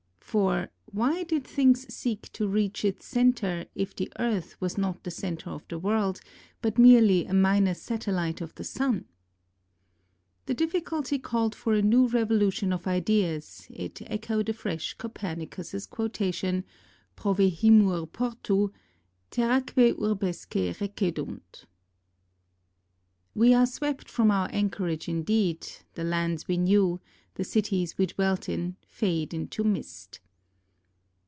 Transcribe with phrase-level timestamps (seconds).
[0.31, 5.11] For, why did things seek to reach its centre if the Earth was not the
[5.11, 6.21] centre of the world,
[6.61, 9.09] but merely a minor satellite of the Sun?
[10.45, 16.63] The difficulty called for a new revolution of ideas, it echoed afresh Copernicus's quotation
[17.17, 18.71] provehimur portu,
[19.31, 21.65] terraeque urbesque recedunt.
[23.35, 27.01] We are swept from our anchorage indeed, the lands we knew,
[27.35, 30.19] the cities we dwelt in, fade into mist.